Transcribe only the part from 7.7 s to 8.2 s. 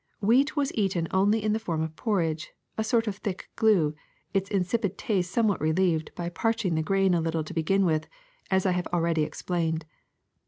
with,